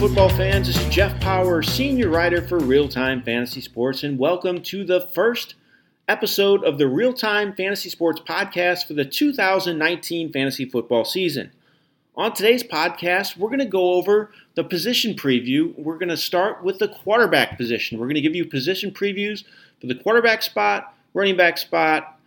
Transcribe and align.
football 0.00 0.30
fans. 0.30 0.66
This 0.66 0.80
is 0.80 0.88
Jeff 0.88 1.20
Power, 1.20 1.62
senior 1.62 2.08
writer 2.08 2.40
for 2.40 2.58
Real 2.58 2.88
Time 2.88 3.20
Fantasy 3.20 3.60
Sports, 3.60 4.02
and 4.02 4.18
welcome 4.18 4.62
to 4.62 4.82
the 4.82 5.02
first 5.14 5.56
episode 6.08 6.64
of 6.64 6.78
the 6.78 6.88
Real 6.88 7.12
Time 7.12 7.54
Fantasy 7.54 7.90
Sports 7.90 8.22
podcast 8.22 8.86
for 8.86 8.94
the 8.94 9.04
2019 9.04 10.32
fantasy 10.32 10.64
football 10.64 11.04
season. 11.04 11.50
On 12.16 12.32
today's 12.32 12.62
podcast, 12.62 13.36
we're 13.36 13.50
going 13.50 13.58
to 13.58 13.66
go 13.66 13.92
over 13.92 14.32
the 14.54 14.64
position 14.64 15.12
preview. 15.12 15.78
We're 15.78 15.98
going 15.98 16.08
to 16.08 16.16
start 16.16 16.64
with 16.64 16.78
the 16.78 16.88
quarterback 16.88 17.58
position. 17.58 17.98
We're 17.98 18.06
going 18.06 18.14
to 18.14 18.22
give 18.22 18.34
you 18.34 18.46
position 18.46 18.92
previews 18.92 19.44
for 19.82 19.86
the 19.86 19.96
quarterback 19.96 20.40
spot, 20.40 20.94
running 21.12 21.36
back 21.36 21.58
spot, 21.58 22.18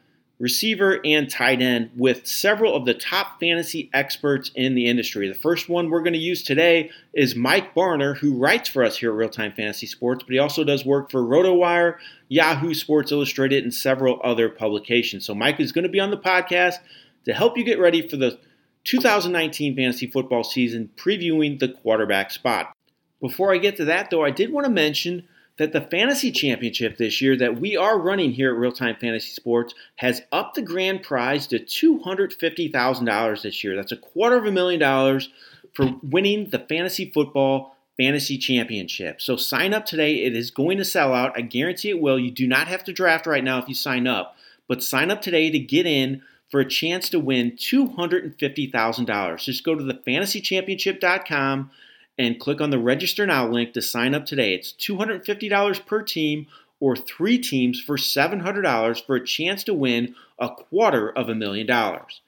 receiver, 0.43 0.99
and 1.05 1.29
tight 1.29 1.61
end 1.61 1.89
with 1.95 2.27
several 2.27 2.75
of 2.75 2.83
the 2.83 2.93
top 2.93 3.39
fantasy 3.39 3.89
experts 3.93 4.51
in 4.55 4.75
the 4.75 4.87
industry. 4.87 5.29
The 5.29 5.33
first 5.33 5.69
one 5.69 5.89
we're 5.89 6.01
going 6.01 6.11
to 6.11 6.19
use 6.19 6.43
today 6.43 6.91
is 7.13 7.33
Mike 7.33 7.73
Barner, 7.73 8.17
who 8.17 8.37
writes 8.37 8.67
for 8.67 8.83
us 8.83 8.97
here 8.97 9.11
at 9.11 9.15
Real 9.15 9.29
Time 9.29 9.53
Fantasy 9.53 9.87
Sports, 9.87 10.25
but 10.25 10.33
he 10.33 10.39
also 10.39 10.65
does 10.65 10.85
work 10.85 11.09
for 11.09 11.21
RotoWire, 11.21 11.95
Yahoo 12.27 12.73
Sports 12.73 13.13
Illustrated, 13.13 13.63
and 13.63 13.73
several 13.73 14.19
other 14.21 14.49
publications. 14.49 15.25
So 15.25 15.33
Mike 15.33 15.61
is 15.61 15.71
going 15.71 15.83
to 15.83 15.89
be 15.89 16.01
on 16.01 16.11
the 16.11 16.17
podcast 16.17 16.75
to 17.23 17.33
help 17.33 17.57
you 17.57 17.63
get 17.63 17.79
ready 17.79 18.05
for 18.05 18.17
the 18.17 18.37
2019 18.83 19.77
fantasy 19.77 20.07
football 20.07 20.43
season, 20.43 20.89
previewing 20.97 21.57
the 21.57 21.69
quarterback 21.69 22.31
spot. 22.31 22.75
Before 23.21 23.53
I 23.53 23.59
get 23.59 23.77
to 23.77 23.85
that, 23.85 24.09
though, 24.09 24.25
I 24.25 24.31
did 24.31 24.51
want 24.51 24.65
to 24.65 24.71
mention 24.71 25.25
that 25.57 25.71
the 25.71 25.81
fantasy 25.81 26.31
championship 26.31 26.97
this 26.97 27.21
year 27.21 27.37
that 27.37 27.59
we 27.59 27.77
are 27.77 27.99
running 27.99 28.31
here 28.31 28.51
at 28.51 28.57
Real 28.57 28.71
Time 28.71 28.95
Fantasy 28.99 29.31
Sports 29.31 29.73
has 29.97 30.21
upped 30.31 30.55
the 30.55 30.61
grand 30.61 31.03
prize 31.03 31.47
to 31.47 31.59
$250,000 31.59 33.41
this 33.41 33.63
year. 33.63 33.75
That's 33.75 33.91
a 33.91 33.97
quarter 33.97 34.37
of 34.37 34.45
a 34.45 34.51
million 34.51 34.79
dollars 34.79 35.29
for 35.73 35.95
winning 36.01 36.49
the 36.49 36.59
fantasy 36.59 37.11
football 37.11 37.75
fantasy 37.97 38.37
championship. 38.37 39.21
So 39.21 39.35
sign 39.35 39.73
up 39.73 39.85
today. 39.85 40.23
It 40.23 40.35
is 40.35 40.49
going 40.51 40.77
to 40.79 40.85
sell 40.85 41.13
out. 41.13 41.37
I 41.37 41.41
guarantee 41.41 41.89
it 41.89 42.01
will. 42.01 42.17
You 42.17 42.31
do 42.31 42.47
not 42.47 42.67
have 42.67 42.83
to 42.85 42.93
draft 42.93 43.27
right 43.27 43.43
now 43.43 43.59
if 43.59 43.67
you 43.67 43.75
sign 43.75 44.07
up, 44.07 44.35
but 44.67 44.83
sign 44.83 45.11
up 45.11 45.21
today 45.21 45.51
to 45.51 45.59
get 45.59 45.85
in 45.85 46.23
for 46.49 46.59
a 46.59 46.69
chance 46.69 47.09
to 47.09 47.19
win 47.19 47.51
$250,000. 47.51 49.43
Just 49.43 49.63
go 49.63 49.75
to 49.75 49.83
thefantasychampionship.com 49.83 51.71
and 52.17 52.39
click 52.39 52.61
on 52.61 52.69
the 52.69 52.79
register 52.79 53.25
now 53.25 53.47
link 53.47 53.73
to 53.73 53.81
sign 53.81 54.13
up 54.13 54.25
today. 54.25 54.53
It's 54.53 54.73
$250 54.73 55.85
per 55.85 56.01
team 56.01 56.47
or 56.79 56.95
three 56.95 57.37
teams 57.37 57.79
for 57.79 57.97
$700 57.97 59.05
for 59.05 59.15
a 59.15 59.25
chance 59.25 59.63
to 59.63 59.73
win 59.73 60.15
a 60.37 60.49
quarter 60.49 61.09
of 61.09 61.29
a 61.29 61.35
million 61.35 61.65
dollars. 61.65 62.21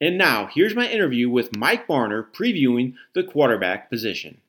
And 0.00 0.16
now, 0.16 0.48
here's 0.52 0.74
my 0.74 0.88
interview 0.88 1.28
with 1.28 1.56
Mike 1.56 1.86
Barner 1.86 2.24
previewing 2.32 2.94
the 3.14 3.22
quarterback 3.22 3.90
position. 3.90 4.40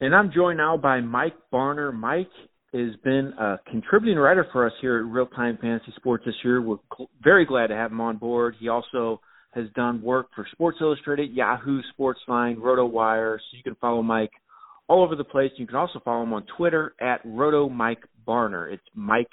And 0.00 0.14
I'm 0.14 0.32
joined 0.32 0.58
now 0.58 0.76
by 0.76 1.00
Mike 1.00 1.36
Barner. 1.52 1.94
Mike 1.94 2.30
has 2.74 2.96
been 3.04 3.32
a 3.38 3.60
contributing 3.70 4.18
writer 4.18 4.46
for 4.50 4.66
us 4.66 4.72
here 4.80 4.98
at 4.98 5.04
Real 5.04 5.26
Time 5.26 5.56
Fantasy 5.60 5.92
Sports 5.96 6.24
this 6.26 6.34
year. 6.42 6.60
We're 6.60 6.78
very 7.22 7.44
glad 7.44 7.68
to 7.68 7.76
have 7.76 7.92
him 7.92 8.00
on 8.00 8.16
board. 8.16 8.56
He 8.58 8.68
also 8.68 9.20
has 9.52 9.66
done 9.74 10.02
work 10.02 10.28
for 10.34 10.46
Sports 10.52 10.78
Illustrated, 10.80 11.32
Yahoo 11.32 11.80
Sportsline, 11.98 12.56
RotoWire. 12.56 13.36
So 13.38 13.56
you 13.56 13.62
can 13.62 13.76
follow 13.76 14.02
Mike 14.02 14.32
all 14.88 15.04
over 15.04 15.16
the 15.16 15.24
place. 15.24 15.50
You 15.56 15.66
can 15.66 15.76
also 15.76 16.00
follow 16.04 16.22
him 16.22 16.32
on 16.32 16.44
Twitter 16.56 16.94
at 17.00 17.20
Roto 17.24 17.68
Mike 17.68 18.02
Barner. 18.26 18.72
It's 18.72 18.82
Mike 18.94 19.30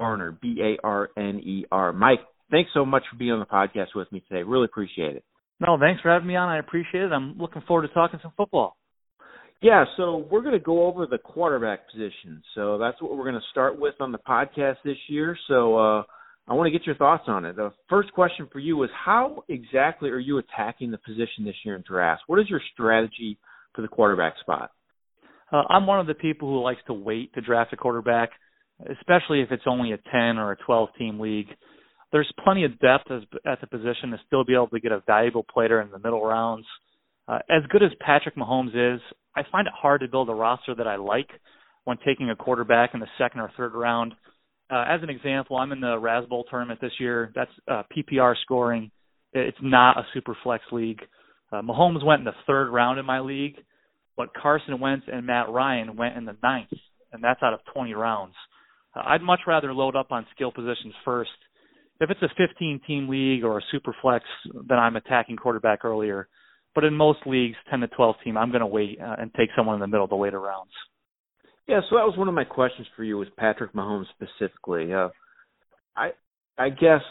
Barner, 0.00 0.38
B 0.40 0.58
A 0.60 0.86
R 0.86 1.10
N 1.16 1.40
E 1.44 1.64
R. 1.70 1.92
Mike, 1.92 2.20
thanks 2.50 2.70
so 2.74 2.84
much 2.84 3.02
for 3.10 3.16
being 3.16 3.32
on 3.32 3.40
the 3.40 3.46
podcast 3.46 3.94
with 3.94 4.10
me 4.12 4.22
today. 4.28 4.42
Really 4.42 4.66
appreciate 4.66 5.16
it. 5.16 5.24
No, 5.60 5.78
thanks 5.78 6.02
for 6.02 6.12
having 6.12 6.26
me 6.26 6.36
on. 6.36 6.48
I 6.48 6.58
appreciate 6.58 7.04
it. 7.04 7.12
I'm 7.12 7.38
looking 7.38 7.62
forward 7.66 7.86
to 7.86 7.94
talking 7.94 8.18
some 8.22 8.32
football. 8.36 8.76
Yeah, 9.60 9.84
so 9.96 10.26
we're 10.28 10.40
going 10.40 10.58
to 10.58 10.64
go 10.64 10.86
over 10.86 11.06
the 11.06 11.18
quarterback 11.18 11.88
position. 11.88 12.42
So 12.56 12.78
that's 12.78 13.00
what 13.00 13.16
we're 13.16 13.22
going 13.22 13.36
to 13.36 13.50
start 13.52 13.78
with 13.78 13.94
on 14.00 14.10
the 14.10 14.18
podcast 14.18 14.76
this 14.84 14.96
year. 15.08 15.38
So 15.46 15.76
uh, 15.76 16.02
I 16.48 16.54
want 16.54 16.66
to 16.66 16.76
get 16.76 16.86
your 16.86 16.96
thoughts 16.96 17.24
on 17.28 17.44
it. 17.44 17.56
The 17.56 17.72
first 17.88 18.12
question 18.12 18.48
for 18.52 18.58
you 18.58 18.82
is 18.82 18.90
how 18.92 19.44
exactly 19.48 20.10
are 20.10 20.18
you 20.18 20.38
attacking 20.38 20.90
the 20.90 20.98
position 20.98 21.44
this 21.44 21.54
year 21.64 21.76
in 21.76 21.84
drafts? 21.86 22.24
What 22.26 22.40
is 22.40 22.50
your 22.50 22.60
strategy 22.72 23.38
for 23.74 23.82
the 23.82 23.88
quarterback 23.88 24.34
spot? 24.40 24.70
Uh, 25.52 25.62
I'm 25.68 25.86
one 25.86 26.00
of 26.00 26.06
the 26.06 26.14
people 26.14 26.48
who 26.48 26.62
likes 26.62 26.80
to 26.86 26.94
wait 26.94 27.32
to 27.34 27.40
draft 27.40 27.72
a 27.72 27.76
quarterback, 27.76 28.30
especially 28.90 29.42
if 29.42 29.52
it's 29.52 29.64
only 29.66 29.92
a 29.92 29.98
10 30.10 30.38
or 30.38 30.52
a 30.52 30.56
12 30.56 30.88
team 30.98 31.20
league. 31.20 31.48
There's 32.10 32.30
plenty 32.42 32.64
of 32.64 32.78
depth 32.80 33.10
as, 33.10 33.22
at 33.46 33.60
the 33.60 33.66
position 33.66 34.10
to 34.10 34.20
still 34.26 34.44
be 34.44 34.54
able 34.54 34.68
to 34.68 34.80
get 34.80 34.92
a 34.92 35.02
valuable 35.06 35.44
player 35.44 35.80
in 35.80 35.90
the 35.90 35.98
middle 35.98 36.24
rounds. 36.24 36.66
Uh, 37.28 37.38
as 37.48 37.62
good 37.70 37.82
as 37.82 37.90
Patrick 38.00 38.36
Mahomes 38.36 38.96
is, 38.96 39.00
I 39.36 39.42
find 39.50 39.66
it 39.66 39.72
hard 39.76 40.00
to 40.00 40.08
build 40.08 40.28
a 40.28 40.34
roster 40.34 40.74
that 40.74 40.88
I 40.88 40.96
like 40.96 41.28
when 41.84 41.98
taking 42.04 42.30
a 42.30 42.36
quarterback 42.36 42.90
in 42.94 43.00
the 43.00 43.06
second 43.16 43.40
or 43.40 43.50
third 43.56 43.74
round 43.74 44.12
uh, 44.12 44.16
as 44.76 45.02
an 45.02 45.10
example, 45.10 45.56
I'm 45.56 45.72
in 45.72 45.80
the 45.80 45.98
Raz 45.98 46.24
Bowl 46.26 46.44
tournament 46.48 46.80
this 46.80 46.92
year. 46.98 47.32
That's 47.34 47.50
uh, 47.68 47.82
PPR 47.94 48.34
scoring. 48.42 48.90
It's 49.32 49.58
not 49.62 49.98
a 49.98 50.06
super 50.14 50.36
flex 50.42 50.64
league. 50.72 51.00
Uh, 51.52 51.62
Mahomes 51.62 52.04
went 52.04 52.20
in 52.20 52.24
the 52.24 52.32
third 52.46 52.70
round 52.70 52.98
in 52.98 53.04
my 53.04 53.20
league, 53.20 53.56
but 54.16 54.34
Carson 54.34 54.80
Wentz 54.80 55.06
and 55.12 55.26
Matt 55.26 55.50
Ryan 55.50 55.96
went 55.96 56.16
in 56.16 56.24
the 56.24 56.36
ninth, 56.42 56.72
and 57.12 57.22
that's 57.22 57.42
out 57.42 57.52
of 57.52 57.60
20 57.74 57.94
rounds. 57.94 58.34
Uh, 58.94 59.02
I'd 59.06 59.22
much 59.22 59.40
rather 59.46 59.72
load 59.72 59.96
up 59.96 60.10
on 60.10 60.26
skill 60.34 60.52
positions 60.52 60.94
first. 61.04 61.30
If 62.00 62.10
it's 62.10 62.22
a 62.22 62.28
15 62.36 62.80
team 62.86 63.08
league 63.08 63.44
or 63.44 63.58
a 63.58 63.62
super 63.70 63.94
flex, 64.00 64.24
then 64.68 64.78
I'm 64.78 64.96
attacking 64.96 65.36
quarterback 65.36 65.84
earlier. 65.84 66.28
But 66.74 66.84
in 66.84 66.94
most 66.94 67.20
leagues, 67.26 67.56
10 67.70 67.80
to 67.80 67.88
12 67.88 68.16
team, 68.24 68.36
I'm 68.36 68.50
going 68.50 68.60
to 68.60 68.66
wait 68.66 68.98
uh, 69.00 69.16
and 69.18 69.32
take 69.34 69.50
someone 69.54 69.74
in 69.74 69.80
the 69.80 69.86
middle 69.86 70.04
of 70.04 70.10
the 70.10 70.16
later 70.16 70.40
rounds. 70.40 70.72
Yeah, 71.68 71.80
so 71.88 71.96
that 71.96 72.06
was 72.06 72.16
one 72.16 72.28
of 72.28 72.34
my 72.34 72.44
questions 72.44 72.86
for 72.96 73.04
you 73.04 73.16
was 73.16 73.28
Patrick 73.36 73.72
Mahomes 73.72 74.06
specifically. 74.10 74.92
Uh, 74.92 75.08
I 75.96 76.10
I 76.58 76.70
guess 76.70 77.02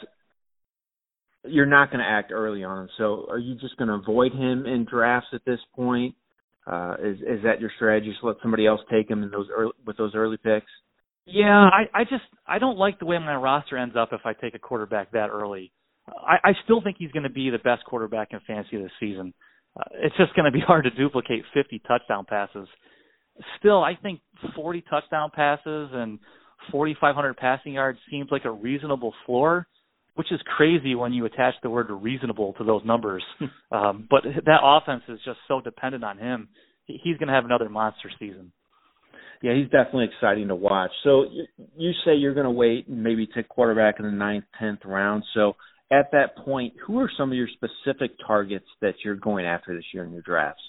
you're 1.45 1.65
not 1.65 1.89
going 1.89 2.03
to 2.03 2.09
act 2.09 2.31
early 2.31 2.63
on. 2.63 2.89
So 2.97 3.25
are 3.29 3.39
you 3.39 3.55
just 3.55 3.77
going 3.77 3.87
to 3.87 3.95
avoid 3.95 4.33
him 4.33 4.65
in 4.65 4.85
drafts 4.89 5.29
at 5.33 5.43
this 5.45 5.59
point? 5.75 6.15
Uh, 6.67 6.95
is 7.01 7.17
is 7.21 7.43
that 7.43 7.59
your 7.59 7.71
strategy? 7.75 8.11
Just 8.11 8.23
let 8.23 8.35
somebody 8.41 8.67
else 8.67 8.81
take 8.91 9.09
him 9.09 9.23
in 9.23 9.31
those 9.31 9.47
early, 9.55 9.71
with 9.85 9.97
those 9.97 10.13
early 10.13 10.37
picks? 10.37 10.69
Yeah, 11.25 11.69
I 11.69 11.85
I 11.93 12.03
just 12.03 12.23
I 12.45 12.59
don't 12.59 12.77
like 12.77 12.99
the 12.99 13.05
way 13.05 13.17
my 13.17 13.35
roster 13.35 13.77
ends 13.77 13.95
up 13.97 14.09
if 14.11 14.21
I 14.25 14.33
take 14.33 14.53
a 14.53 14.59
quarterback 14.59 15.11
that 15.13 15.29
early. 15.29 15.71
I, 16.07 16.49
I 16.49 16.51
still 16.63 16.81
think 16.81 16.97
he's 16.99 17.11
going 17.11 17.23
to 17.23 17.29
be 17.29 17.49
the 17.49 17.59
best 17.59 17.85
quarterback 17.85 18.29
in 18.31 18.39
fantasy 18.45 18.77
this 18.77 18.91
season. 18.99 19.33
Uh, 19.79 19.83
it's 19.93 20.17
just 20.17 20.35
going 20.35 20.45
to 20.45 20.51
be 20.51 20.59
hard 20.59 20.83
to 20.83 20.89
duplicate 20.91 21.43
50 21.53 21.81
touchdown 21.87 22.25
passes 22.27 22.67
still, 23.59 23.83
I 23.83 23.93
think 24.01 24.21
40 24.55 24.83
touchdown 24.89 25.31
passes 25.33 25.89
and 25.93 26.19
4,500 26.71 27.37
passing 27.37 27.73
yards 27.73 27.99
seems 28.09 28.29
like 28.31 28.45
a 28.45 28.51
reasonable 28.51 29.13
floor, 29.25 29.67
which 30.15 30.31
is 30.31 30.39
crazy 30.57 30.95
when 30.95 31.13
you 31.13 31.25
attach 31.25 31.55
the 31.63 31.69
word 31.69 31.87
reasonable 31.89 32.53
to 32.53 32.63
those 32.63 32.83
numbers. 32.85 33.23
um, 33.71 34.07
but 34.09 34.23
that 34.23 34.59
offense 34.63 35.03
is 35.07 35.19
just 35.25 35.39
so 35.47 35.61
dependent 35.61 36.03
on 36.03 36.17
him. 36.17 36.49
He's 36.85 37.17
going 37.17 37.27
to 37.27 37.33
have 37.33 37.45
another 37.45 37.69
monster 37.69 38.11
season. 38.19 38.51
Yeah, 39.41 39.55
he's 39.55 39.69
definitely 39.71 40.09
exciting 40.13 40.49
to 40.49 40.55
watch. 40.55 40.91
So 41.03 41.25
you 41.75 41.91
say 42.05 42.15
you're 42.15 42.35
going 42.35 42.45
to 42.45 42.51
wait 42.51 42.87
and 42.87 43.03
maybe 43.03 43.27
take 43.27 43.49
quarterback 43.49 43.95
in 43.99 44.05
the 44.05 44.11
ninth, 44.11 44.45
tenth 44.59 44.81
round. 44.85 45.23
So 45.33 45.55
at 45.91 46.11
that 46.11 46.37
point, 46.37 46.73
who 46.85 46.99
are 46.99 47.09
some 47.17 47.31
of 47.31 47.35
your 47.35 47.47
specific 47.47 48.11
targets 48.25 48.67
that 48.81 48.93
you're 49.03 49.15
going 49.15 49.45
after 49.45 49.75
this 49.75 49.85
year 49.93 50.03
in 50.03 50.11
your 50.11 50.21
drafts? 50.21 50.61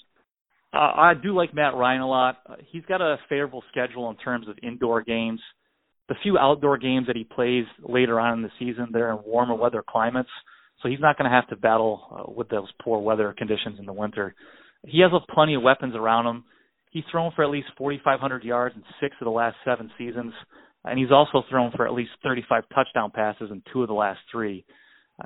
Uh, 0.73 0.77
I 0.77 1.13
do 1.13 1.35
like 1.35 1.53
Matt 1.53 1.75
Ryan 1.75 2.01
a 2.01 2.07
lot. 2.07 2.37
Uh, 2.49 2.55
he's 2.71 2.83
got 2.85 2.99
a 2.99 3.17
favorable 3.29 3.63
schedule 3.71 4.09
in 4.09 4.17
terms 4.17 4.47
of 4.47 4.57
indoor 4.63 5.03
games. 5.03 5.39
The 6.09 6.15
few 6.23 6.37
outdoor 6.37 6.77
games 6.77 7.07
that 7.07 7.15
he 7.15 7.23
plays 7.23 7.65
later 7.81 8.19
on 8.19 8.39
in 8.39 8.41
the 8.41 8.49
season, 8.57 8.87
they're 8.91 9.11
in 9.11 9.19
warmer 9.23 9.55
weather 9.55 9.83
climates, 9.87 10.29
so 10.81 10.89
he's 10.89 10.99
not 10.99 11.17
going 11.17 11.29
to 11.29 11.35
have 11.35 11.47
to 11.49 11.55
battle 11.55 12.01
uh, 12.11 12.31
with 12.31 12.49
those 12.49 12.67
poor 12.81 12.99
weather 12.99 13.33
conditions 13.37 13.77
in 13.79 13.85
the 13.85 13.93
winter. 13.93 14.33
He 14.85 14.99
has 15.01 15.11
plenty 15.33 15.53
of 15.53 15.61
weapons 15.61 15.95
around 15.95 16.25
him. 16.25 16.43
He's 16.91 17.03
thrown 17.11 17.31
for 17.35 17.43
at 17.43 17.51
least 17.51 17.67
4,500 17.77 18.43
yards 18.43 18.75
in 18.75 18.83
six 18.99 19.15
of 19.21 19.25
the 19.25 19.31
last 19.31 19.55
seven 19.63 19.91
seasons, 19.97 20.33
and 20.83 20.99
he's 20.99 21.11
also 21.11 21.43
thrown 21.49 21.71
for 21.75 21.87
at 21.87 21.93
least 21.93 22.11
35 22.23 22.63
touchdown 22.73 23.11
passes 23.11 23.49
in 23.51 23.61
two 23.71 23.83
of 23.83 23.87
the 23.87 23.93
last 23.93 24.19
three. 24.31 24.65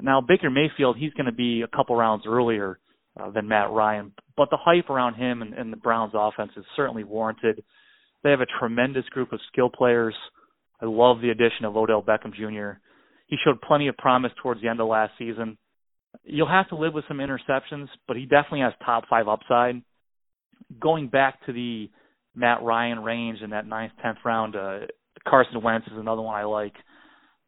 Now 0.02 0.22
Baker 0.22 0.50
Mayfield, 0.50 0.98
he's 0.98 1.14
going 1.14 1.26
to 1.26 1.32
be 1.32 1.62
a 1.62 1.76
couple 1.76 1.96
rounds 1.96 2.26
earlier 2.28 2.80
uh, 3.20 3.32
than 3.32 3.48
Matt 3.48 3.72
Ryan. 3.72 4.12
But 4.36 4.50
the 4.50 4.58
hype 4.58 4.90
around 4.90 5.16
him 5.16 5.42
and, 5.42 5.54
and 5.54 5.72
the 5.72 5.78
Browns 5.78 6.14
offense 6.16 6.52
is 6.58 6.66
certainly 6.76 7.04
warranted. 7.04 7.64
They 8.24 8.32
have 8.32 8.42
a 8.42 8.60
tremendous 8.60 9.06
group 9.06 9.34
of 9.34 9.40
skill 9.52 9.70
players. 9.70 10.16
I 10.82 10.86
love 10.86 11.22
the 11.22 11.30
addition 11.30 11.66
of 11.66 11.76
Odell 11.76 12.04
Beckham 12.04 12.34
Jr. 12.34 12.80
He 13.28 13.38
showed 13.44 13.62
plenty 13.62 13.88
of 13.88 13.98
promise 13.98 14.32
towards 14.42 14.62
the 14.62 14.68
end 14.68 14.80
of 14.80 14.88
last 14.88 15.14
season. 15.18 15.58
You'll 16.24 16.48
have 16.50 16.70
to 16.70 16.76
live 16.76 16.94
with 16.94 17.06
some 17.08 17.18
interceptions, 17.18 17.88
but 18.08 18.18
he 18.18 18.24
definitely 18.24 18.62
has 18.62 18.74
top 18.86 19.04
five 19.10 19.28
upside. 19.28 19.82
Going 20.80 21.08
back 21.10 21.46
to 21.46 21.54
the 21.54 21.90
Matt 22.36 22.62
Ryan 22.64 23.00
range 23.00 23.40
in 23.42 23.52
that 23.52 23.68
ninth, 23.68 23.94
tenth 24.02 24.18
round, 24.24 24.56
uh, 24.56 24.80
Carson 25.28 25.62
Wentz 25.62 25.88
is 25.88 25.98
another 25.98 26.22
one 26.22 26.36
I 26.36 26.44
like. 26.44 26.74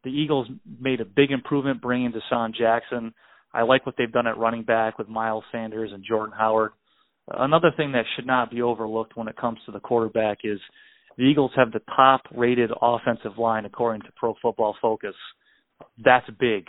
The 0.04 0.10
Eagles 0.10 0.48
made 0.80 1.00
a 1.00 1.04
big 1.04 1.30
improvement 1.30 1.80
bringing 1.82 2.12
DeSean 2.12 2.54
Jackson. 2.54 3.12
I 3.52 3.62
like 3.62 3.84
what 3.86 3.96
they've 3.98 4.12
done 4.12 4.26
at 4.26 4.38
running 4.38 4.62
back 4.62 4.98
with 4.98 5.08
Miles 5.08 5.44
Sanders 5.50 5.90
and 5.92 6.04
Jordan 6.06 6.34
Howard. 6.36 6.72
Another 7.28 7.70
thing 7.76 7.92
that 7.92 8.04
should 8.14 8.26
not 8.26 8.50
be 8.50 8.62
overlooked 8.62 9.16
when 9.16 9.28
it 9.28 9.36
comes 9.36 9.58
to 9.66 9.72
the 9.72 9.80
quarterback 9.80 10.38
is 10.44 10.58
the 11.16 11.24
Eagles 11.24 11.52
have 11.56 11.72
the 11.72 11.82
top 11.94 12.22
rated 12.34 12.70
offensive 12.80 13.38
line 13.38 13.64
according 13.64 14.02
to 14.02 14.08
Pro 14.16 14.34
Football 14.40 14.76
Focus. 14.80 15.14
That's 16.02 16.28
big. 16.38 16.66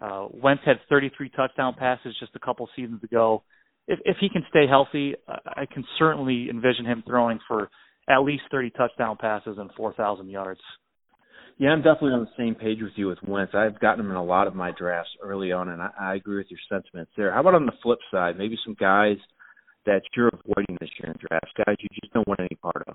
Uh, 0.00 0.28
Wentz 0.30 0.62
had 0.64 0.76
33 0.88 1.30
touchdown 1.30 1.74
passes 1.78 2.14
just 2.20 2.32
a 2.36 2.38
couple 2.38 2.68
seasons 2.76 3.02
ago. 3.02 3.42
If, 3.86 3.98
if 4.04 4.16
he 4.20 4.28
can 4.28 4.44
stay 4.50 4.66
healthy, 4.68 5.14
I 5.26 5.66
can 5.66 5.84
certainly 5.98 6.48
envision 6.50 6.84
him 6.84 7.02
throwing 7.06 7.40
for 7.48 7.70
at 8.08 8.20
least 8.20 8.44
30 8.50 8.70
touchdown 8.70 9.16
passes 9.20 9.56
and 9.58 9.70
4,000 9.76 10.28
yards. 10.28 10.60
Yeah, 11.58 11.70
I'm 11.70 11.82
definitely 11.82 12.12
on 12.12 12.20
the 12.20 12.42
same 12.42 12.54
page 12.54 12.78
with 12.80 12.92
you 12.94 13.08
with 13.08 13.18
Wentz. 13.26 13.52
I've 13.52 13.80
gotten 13.80 14.04
him 14.04 14.12
in 14.12 14.16
a 14.16 14.24
lot 14.24 14.46
of 14.46 14.54
my 14.54 14.70
drafts 14.78 15.10
early 15.20 15.50
on, 15.50 15.68
and 15.68 15.82
I, 15.82 15.90
I 15.98 16.14
agree 16.14 16.36
with 16.36 16.46
your 16.50 16.60
sentiments 16.68 17.10
there. 17.16 17.32
How 17.32 17.40
about 17.40 17.56
on 17.56 17.66
the 17.66 17.72
flip 17.82 17.98
side? 18.12 18.38
Maybe 18.38 18.56
some 18.64 18.76
guys 18.78 19.16
that 19.84 20.02
you're 20.16 20.28
avoiding 20.28 20.76
this 20.80 20.90
year 21.00 21.12
in 21.12 21.18
drafts, 21.18 21.50
guys 21.56 21.76
you 21.80 21.88
just 22.00 22.12
don't 22.14 22.28
want 22.28 22.38
any 22.38 22.56
part 22.62 22.84
of. 22.86 22.94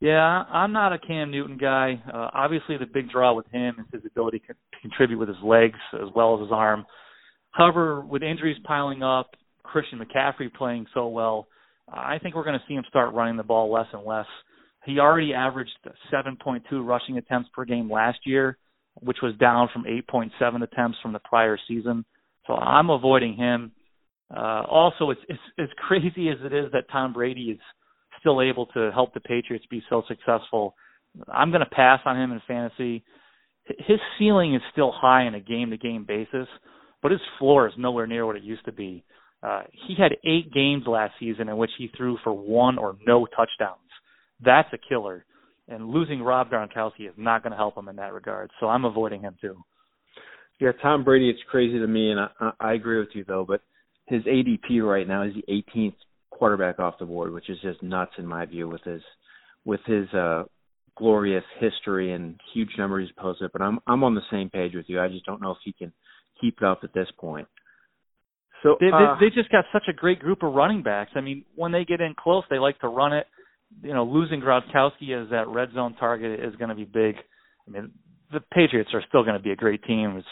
Yeah, 0.00 0.18
I'm 0.18 0.72
not 0.72 0.92
a 0.92 0.98
Cam 0.98 1.30
Newton 1.30 1.56
guy. 1.56 2.02
Uh, 2.12 2.30
obviously, 2.32 2.78
the 2.78 2.86
big 2.86 3.10
draw 3.10 3.34
with 3.34 3.46
him 3.52 3.76
is 3.78 3.86
his 3.92 4.10
ability 4.10 4.42
to 4.48 4.54
contribute 4.80 5.18
with 5.18 5.28
his 5.28 5.38
legs 5.44 5.78
as 5.94 6.08
well 6.16 6.34
as 6.34 6.40
his 6.40 6.52
arm. 6.52 6.84
However, 7.52 8.00
with 8.00 8.22
injuries 8.22 8.56
piling 8.64 9.04
up, 9.04 9.30
Christian 9.62 10.00
McCaffrey 10.00 10.52
playing 10.52 10.86
so 10.94 11.08
well, 11.08 11.46
I 11.92 12.18
think 12.18 12.34
we're 12.34 12.44
going 12.44 12.58
to 12.58 12.64
see 12.66 12.74
him 12.74 12.84
start 12.88 13.14
running 13.14 13.36
the 13.36 13.42
ball 13.42 13.72
less 13.72 13.86
and 13.92 14.04
less. 14.04 14.26
He 14.88 14.98
already 14.98 15.34
averaged 15.34 15.76
7.2 16.10 16.62
rushing 16.72 17.18
attempts 17.18 17.50
per 17.54 17.66
game 17.66 17.90
last 17.92 18.20
year, 18.24 18.56
which 19.00 19.18
was 19.22 19.34
down 19.36 19.68
from 19.70 19.84
8.7 19.84 20.62
attempts 20.62 20.98
from 21.02 21.12
the 21.12 21.18
prior 21.18 21.58
season. 21.68 22.06
So 22.46 22.54
I'm 22.54 22.88
avoiding 22.88 23.36
him. 23.36 23.72
Uh, 24.34 24.62
also, 24.68 25.10
it's, 25.10 25.20
it's 25.28 25.40
as 25.58 25.68
crazy 25.76 26.30
as 26.30 26.38
it 26.42 26.54
is 26.54 26.72
that 26.72 26.90
Tom 26.90 27.12
Brady 27.12 27.50
is 27.50 27.58
still 28.20 28.40
able 28.40 28.66
to 28.66 28.90
help 28.92 29.12
the 29.12 29.20
Patriots 29.20 29.66
be 29.70 29.82
so 29.90 30.02
successful. 30.08 30.74
I'm 31.30 31.50
going 31.50 31.60
to 31.60 31.70
pass 31.70 32.00
on 32.06 32.18
him 32.18 32.32
in 32.32 32.40
fantasy. 32.48 33.04
His 33.66 33.98
ceiling 34.18 34.54
is 34.54 34.62
still 34.72 34.92
high 34.92 35.26
on 35.26 35.34
a 35.34 35.40
game-to-game 35.40 36.06
basis, 36.08 36.48
but 37.02 37.12
his 37.12 37.20
floor 37.38 37.68
is 37.68 37.74
nowhere 37.76 38.06
near 38.06 38.24
what 38.24 38.36
it 38.36 38.42
used 38.42 38.64
to 38.64 38.72
be. 38.72 39.04
Uh, 39.42 39.62
he 39.86 39.94
had 39.98 40.12
eight 40.24 40.52
games 40.52 40.84
last 40.86 41.12
season 41.20 41.48
in 41.50 41.58
which 41.58 41.70
he 41.76 41.90
threw 41.96 42.16
for 42.24 42.32
one 42.32 42.78
or 42.78 42.96
no 43.06 43.26
touchdowns. 43.26 43.87
That's 44.44 44.68
a 44.72 44.78
killer. 44.78 45.24
And 45.68 45.88
losing 45.88 46.22
Rob 46.22 46.50
Gronkowski 46.50 47.08
is 47.08 47.14
not 47.16 47.42
going 47.42 47.50
to 47.50 47.56
help 47.56 47.76
him 47.76 47.88
in 47.88 47.96
that 47.96 48.12
regard. 48.12 48.50
So 48.58 48.66
I'm 48.66 48.84
avoiding 48.84 49.20
him 49.20 49.36
too. 49.40 49.56
Yeah, 50.60 50.72
Tom 50.82 51.04
Brady, 51.04 51.28
it's 51.28 51.38
crazy 51.50 51.78
to 51.78 51.86
me, 51.86 52.10
and 52.10 52.20
I, 52.20 52.50
I 52.58 52.72
agree 52.72 52.98
with 52.98 53.10
you 53.14 53.24
though. 53.26 53.44
But 53.46 53.60
his 54.06 54.22
ADP 54.24 54.82
right 54.82 55.06
now 55.06 55.22
is 55.22 55.34
the 55.34 55.62
18th 55.76 55.94
quarterback 56.30 56.78
off 56.78 56.98
the 56.98 57.06
board, 57.06 57.32
which 57.32 57.50
is 57.50 57.58
just 57.62 57.82
nuts 57.82 58.12
in 58.18 58.26
my 58.26 58.46
view 58.46 58.68
with 58.68 58.82
his 58.82 59.02
with 59.64 59.80
his 59.86 60.08
uh 60.14 60.44
glorious 60.96 61.44
history 61.60 62.12
and 62.12 62.40
huge 62.54 62.70
numbers 62.78 63.08
he's 63.08 63.22
posted. 63.22 63.50
But 63.52 63.62
I'm 63.62 63.78
I'm 63.86 64.02
on 64.02 64.14
the 64.14 64.22
same 64.30 64.50
page 64.50 64.72
with 64.74 64.86
you. 64.88 65.00
I 65.00 65.08
just 65.08 65.26
don't 65.26 65.42
know 65.42 65.52
if 65.52 65.58
he 65.64 65.72
can 65.72 65.92
keep 66.40 66.58
it 66.60 66.64
up 66.64 66.80
at 66.82 66.94
this 66.94 67.08
point. 67.18 67.46
So 68.62 68.76
they, 68.80 68.88
uh, 68.88 69.16
they, 69.20 69.26
they 69.26 69.34
just 69.34 69.50
got 69.50 69.64
such 69.72 69.84
a 69.88 69.92
great 69.92 70.18
group 70.18 70.42
of 70.42 70.52
running 70.52 70.82
backs. 70.82 71.12
I 71.14 71.20
mean, 71.20 71.44
when 71.54 71.70
they 71.70 71.84
get 71.84 72.00
in 72.00 72.14
close, 72.18 72.42
they 72.50 72.58
like 72.58 72.78
to 72.80 72.88
run 72.88 73.12
it. 73.12 73.26
You 73.82 73.94
know, 73.94 74.04
losing 74.04 74.40
Gronkowski 74.40 75.22
as 75.22 75.30
that 75.30 75.48
red 75.48 75.70
zone 75.74 75.94
target 75.98 76.40
is 76.40 76.56
going 76.56 76.70
to 76.70 76.74
be 76.74 76.84
big. 76.84 77.16
I 77.66 77.70
mean, 77.70 77.92
the 78.32 78.40
Patriots 78.52 78.90
are 78.94 79.02
still 79.08 79.22
going 79.22 79.36
to 79.36 79.42
be 79.42 79.50
a 79.52 79.56
great 79.56 79.82
team. 79.84 80.16
It's 80.16 80.26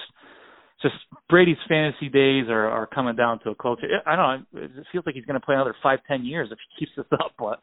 just 0.82 0.94
Brady's 1.28 1.56
fantasy 1.68 2.08
days 2.08 2.46
are 2.48 2.68
are 2.68 2.86
coming 2.86 3.16
down 3.16 3.40
to 3.40 3.50
a 3.50 3.54
close. 3.54 3.78
I 4.06 4.16
don't 4.16 4.46
know. 4.52 4.62
It 4.62 4.70
feels 4.92 5.06
like 5.06 5.14
he's 5.14 5.24
going 5.24 5.38
to 5.38 5.44
play 5.44 5.54
another 5.54 5.74
five, 5.82 6.00
ten 6.08 6.24
years 6.24 6.48
if 6.50 6.58
he 6.58 6.84
keeps 6.84 6.96
this 6.96 7.06
up. 7.12 7.32
But 7.38 7.60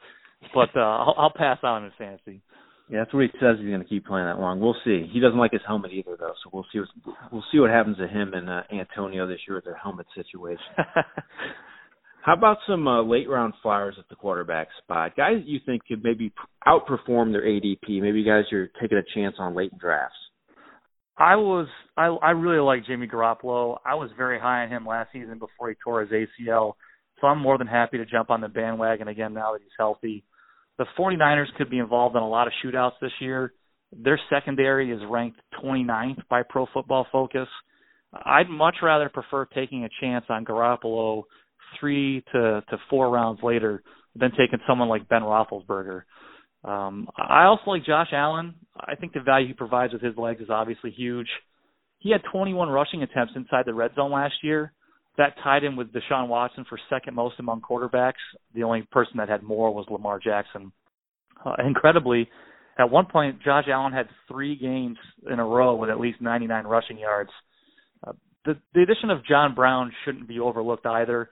but 0.53 0.69
uh, 0.75 0.79
I'll, 0.79 1.15
I'll 1.17 1.33
pass 1.35 1.59
on 1.63 1.83
his 1.83 1.93
fantasy. 1.97 2.41
Yeah, 2.89 2.99
that's 2.99 3.13
what 3.13 3.23
he 3.23 3.29
says 3.39 3.57
he's 3.59 3.69
going 3.69 3.81
to 3.81 3.87
keep 3.87 4.05
playing 4.05 4.27
that 4.27 4.39
long. 4.39 4.59
We'll 4.59 4.75
see. 4.83 5.09
He 5.11 5.19
doesn't 5.19 5.37
like 5.37 5.51
his 5.51 5.61
helmet 5.65 5.91
either, 5.93 6.17
though. 6.19 6.33
So 6.43 6.49
we'll 6.51 6.65
see. 6.71 6.79
What, 6.79 7.15
we'll 7.31 7.43
see 7.51 7.59
what 7.59 7.69
happens 7.69 7.97
to 7.97 8.07
him 8.07 8.33
and 8.33 8.49
uh, 8.49 8.63
Antonio 8.71 9.25
this 9.25 9.39
year 9.47 9.55
with 9.55 9.65
their 9.65 9.77
helmet 9.77 10.05
situation. 10.13 10.65
How 12.23 12.35
about 12.35 12.57
some 12.65 12.87
uh, 12.87 13.03
late 13.03 13.29
round 13.29 13.53
flyers 13.61 13.95
at 13.99 14.07
the 14.07 14.15
quarterback 14.15 14.69
spot? 14.81 15.17
Guys 15.17 15.41
you 15.45 15.59
think 15.65 15.81
could 15.85 16.01
maybe 16.05 16.31
outperform 16.65 17.33
their 17.33 17.41
ADP. 17.41 18.01
Maybe 18.01 18.23
guys 18.23 18.45
you're 18.49 18.69
taking 18.81 18.97
a 18.97 19.03
chance 19.13 19.35
on 19.39 19.53
late 19.53 19.77
drafts. 19.77 20.15
I 21.17 21.35
was 21.35 21.67
I 21.97 22.05
I 22.05 22.31
really 22.31 22.61
like 22.61 22.85
Jimmy 22.85 23.07
Garoppolo. 23.07 23.77
I 23.85 23.95
was 23.95 24.09
very 24.15 24.39
high 24.39 24.63
on 24.63 24.69
him 24.69 24.85
last 24.85 25.11
season 25.11 25.37
before 25.37 25.67
he 25.67 25.75
tore 25.83 26.05
his 26.05 26.11
ACL. 26.11 26.75
So 27.19 27.27
I'm 27.27 27.39
more 27.39 27.57
than 27.57 27.67
happy 27.67 27.97
to 27.97 28.05
jump 28.05 28.29
on 28.29 28.39
the 28.39 28.47
bandwagon 28.47 29.09
again 29.09 29.33
now 29.33 29.51
that 29.51 29.61
he's 29.61 29.71
healthy. 29.77 30.23
The 30.77 30.85
49ers 30.97 31.53
could 31.57 31.69
be 31.69 31.79
involved 31.79 32.15
in 32.15 32.23
a 32.23 32.27
lot 32.27 32.47
of 32.47 32.53
shootouts 32.63 32.93
this 33.01 33.11
year. 33.19 33.51
Their 33.91 34.19
secondary 34.29 34.91
is 34.91 35.01
ranked 35.09 35.41
29th 35.61 36.21
by 36.29 36.43
Pro 36.49 36.67
Football 36.73 37.05
Focus. 37.11 37.49
I'd 38.13 38.49
much 38.49 38.77
rather 38.81 39.09
prefer 39.09 39.45
taking 39.45 39.83
a 39.83 39.89
chance 39.99 40.25
on 40.29 40.45
Garoppolo 40.45 41.23
three 41.79 42.23
to, 42.31 42.63
to 42.69 42.77
four 42.89 43.09
rounds 43.09 43.41
later 43.43 43.83
than 44.15 44.31
taking 44.31 44.59
someone 44.67 44.89
like 44.89 45.09
Ben 45.09 45.21
Roethlisberger. 45.21 46.03
Um, 46.63 47.09
I 47.17 47.45
also 47.45 47.63
like 47.67 47.85
Josh 47.85 48.09
Allen. 48.13 48.55
I 48.79 48.95
think 48.95 49.13
the 49.13 49.19
value 49.19 49.47
he 49.47 49.53
provides 49.53 49.93
with 49.93 50.01
his 50.01 50.15
legs 50.17 50.41
is 50.41 50.49
obviously 50.49 50.91
huge. 50.91 51.27
He 51.99 52.11
had 52.11 52.21
21 52.31 52.69
rushing 52.69 53.03
attempts 53.03 53.33
inside 53.35 53.65
the 53.65 53.73
red 53.73 53.91
zone 53.95 54.11
last 54.11 54.35
year. 54.43 54.73
That 55.17 55.35
tied 55.43 55.63
him 55.63 55.75
with 55.75 55.93
Deshaun 55.93 56.27
Watson 56.27 56.65
for 56.67 56.79
second 56.89 57.15
most 57.15 57.35
among 57.39 57.61
quarterbacks. 57.61 58.13
The 58.55 58.63
only 58.63 58.81
person 58.91 59.17
that 59.17 59.29
had 59.29 59.43
more 59.43 59.73
was 59.73 59.85
Lamar 59.89 60.19
Jackson. 60.19 60.71
Uh, 61.45 61.55
incredibly, 61.65 62.29
at 62.79 62.89
one 62.89 63.05
point, 63.05 63.41
Josh 63.43 63.65
Allen 63.71 63.93
had 63.93 64.07
three 64.27 64.55
games 64.55 64.97
in 65.31 65.39
a 65.39 65.45
row 65.45 65.75
with 65.75 65.89
at 65.89 65.99
least 65.99 66.21
99 66.21 66.65
rushing 66.65 66.97
yards. 66.97 67.29
Uh, 68.05 68.13
the, 68.45 68.57
the 68.73 68.81
addition 68.81 69.11
of 69.11 69.25
John 69.25 69.53
Brown 69.53 69.91
shouldn't 70.03 70.27
be 70.27 70.39
overlooked 70.39 70.85
either. 70.85 71.29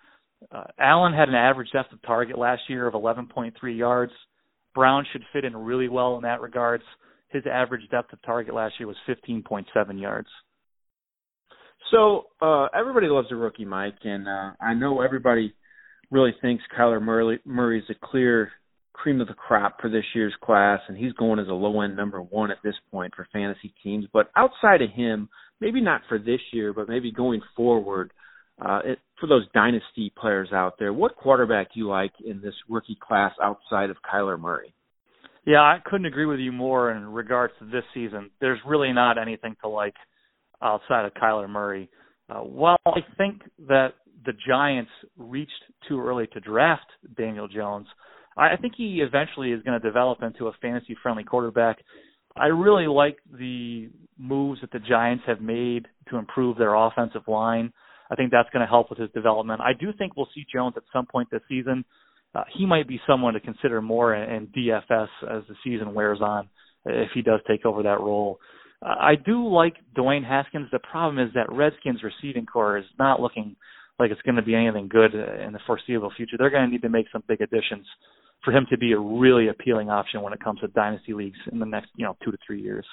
Uh, 0.51 0.63
Allen 0.79 1.13
had 1.13 1.29
an 1.29 1.35
average 1.35 1.71
depth 1.71 1.93
of 1.93 2.01
target 2.01 2.37
last 2.37 2.61
year 2.67 2.87
of 2.87 2.93
11.3 2.93 3.53
yards. 3.77 4.11
Brown 4.73 5.05
should 5.11 5.23
fit 5.33 5.45
in 5.45 5.55
really 5.55 5.89
well 5.89 6.15
in 6.15 6.23
that 6.23 6.41
regards. 6.41 6.83
His 7.29 7.43
average 7.45 7.89
depth 7.89 8.13
of 8.13 8.21
target 8.23 8.53
last 8.53 8.75
year 8.79 8.87
was 8.87 8.97
15.7 9.07 9.65
yards. 10.01 10.27
So 11.91 12.25
uh, 12.41 12.67
everybody 12.77 13.07
loves 13.07 13.27
a 13.31 13.35
rookie, 13.35 13.65
Mike, 13.65 13.97
and 14.03 14.27
uh, 14.27 14.51
I 14.61 14.73
know 14.73 15.01
everybody 15.01 15.53
really 16.09 16.33
thinks 16.41 16.63
Kyler 16.77 17.01
Murray 17.01 17.79
is 17.79 17.85
a 17.89 18.05
clear 18.05 18.51
cream 18.93 19.19
of 19.21 19.27
the 19.27 19.33
crop 19.33 19.81
for 19.81 19.89
this 19.89 20.05
year's 20.13 20.35
class, 20.43 20.79
and 20.87 20.97
he's 20.97 21.13
going 21.13 21.39
as 21.39 21.47
a 21.47 21.53
low 21.53 21.81
end 21.81 21.95
number 21.95 22.21
one 22.21 22.51
at 22.51 22.57
this 22.63 22.75
point 22.91 23.13
for 23.15 23.27
fantasy 23.33 23.73
teams. 23.83 24.05
But 24.13 24.29
outside 24.35 24.81
of 24.81 24.91
him, 24.91 25.29
maybe 25.59 25.81
not 25.81 26.01
for 26.07 26.19
this 26.19 26.41
year, 26.51 26.73
but 26.73 26.87
maybe 26.87 27.11
going 27.11 27.41
forward, 27.55 28.11
uh, 28.63 28.79
it, 28.85 28.99
for 29.19 29.27
those 29.27 29.45
dynasty 29.53 30.13
players 30.19 30.49
out 30.53 30.75
there, 30.77 30.93
what 30.93 31.15
quarterback 31.15 31.73
do 31.73 31.79
you 31.79 31.87
like 31.87 32.13
in 32.23 32.41
this 32.41 32.53
rookie 32.69 32.97
class 33.01 33.33
outside 33.41 33.89
of 33.89 33.97
Kyler 34.01 34.39
Murray? 34.39 34.73
Yeah, 35.45 35.61
I 35.61 35.79
couldn't 35.83 36.05
agree 36.05 36.27
with 36.27 36.39
you 36.39 36.51
more 36.51 36.91
in 36.91 37.05
regards 37.05 37.53
to 37.59 37.65
this 37.65 37.83
season. 37.93 38.29
There's 38.39 38.59
really 38.65 38.93
not 38.93 39.17
anything 39.17 39.55
to 39.63 39.69
like 39.69 39.95
outside 40.61 41.05
of 41.05 41.13
Kyler 41.15 41.49
Murray. 41.49 41.89
Uh, 42.29 42.41
while 42.41 42.77
I 42.85 42.99
think 43.17 43.41
that 43.67 43.93
the 44.23 44.33
Giants 44.47 44.91
reached 45.17 45.51
too 45.87 45.99
early 45.99 46.27
to 46.27 46.39
draft 46.39 46.85
Daniel 47.17 47.47
Jones, 47.47 47.87
I 48.37 48.55
think 48.55 48.73
he 48.77 49.01
eventually 49.01 49.51
is 49.51 49.63
going 49.63 49.79
to 49.79 49.85
develop 49.85 50.21
into 50.21 50.47
a 50.47 50.53
fantasy 50.61 50.95
friendly 51.01 51.23
quarterback. 51.23 51.79
I 52.35 52.45
really 52.45 52.87
like 52.87 53.17
the 53.31 53.89
moves 54.17 54.61
that 54.61 54.71
the 54.71 54.79
Giants 54.79 55.23
have 55.27 55.41
made 55.41 55.87
to 56.09 56.17
improve 56.17 56.57
their 56.57 56.75
offensive 56.75 57.27
line. 57.27 57.73
I 58.11 58.15
think 58.15 58.31
that's 58.31 58.49
going 58.49 58.61
to 58.61 58.69
help 58.69 58.89
with 58.89 58.99
his 58.99 59.09
development. 59.11 59.61
I 59.61 59.71
do 59.73 59.93
think 59.97 60.17
we'll 60.17 60.29
see 60.35 60.45
Jones 60.53 60.73
at 60.75 60.83
some 60.91 61.05
point 61.05 61.29
this 61.31 61.41
season. 61.47 61.85
Uh, 62.35 62.43
he 62.57 62.65
might 62.65 62.87
be 62.87 62.99
someone 63.07 63.33
to 63.33 63.39
consider 63.39 63.81
more 63.81 64.13
in, 64.13 64.29
in 64.29 64.47
DFS 64.47 65.07
as 65.23 65.43
the 65.47 65.55
season 65.63 65.93
wears 65.93 66.19
on 66.21 66.49
if 66.85 67.09
he 67.13 67.21
does 67.21 67.39
take 67.47 67.65
over 67.65 67.83
that 67.83 67.99
role. 67.99 68.39
Uh, 68.81 68.95
I 68.99 69.15
do 69.15 69.47
like 69.47 69.75
Dwayne 69.95 70.27
Haskins. 70.27 70.67
The 70.71 70.79
problem 70.79 71.25
is 71.25 71.33
that 71.35 71.51
Redskins 71.51 72.01
receiving 72.03 72.45
corps 72.45 72.77
is 72.77 72.85
not 72.97 73.21
looking 73.21 73.55
like 73.99 74.11
it's 74.11 74.21
going 74.23 74.35
to 74.35 74.41
be 74.41 74.55
anything 74.55 74.87
good 74.87 75.13
in 75.13 75.53
the 75.53 75.59
foreseeable 75.67 76.11
future. 76.15 76.35
They're 76.37 76.49
going 76.49 76.65
to 76.65 76.71
need 76.71 76.81
to 76.81 76.89
make 76.89 77.05
some 77.11 77.23
big 77.27 77.41
additions 77.41 77.85
for 78.43 78.51
him 78.51 78.65
to 78.71 78.77
be 78.77 78.93
a 78.93 78.99
really 78.99 79.49
appealing 79.49 79.89
option 79.89 80.21
when 80.21 80.33
it 80.33 80.43
comes 80.43 80.59
to 80.61 80.67
dynasty 80.69 81.13
leagues 81.13 81.37
in 81.51 81.59
the 81.59 81.65
next, 81.65 81.89
you 81.95 82.05
know, 82.05 82.17
two 82.23 82.31
to 82.31 82.37
three 82.45 82.61
years. 82.61 82.85